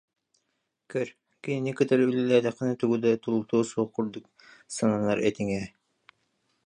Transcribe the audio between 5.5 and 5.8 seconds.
ээ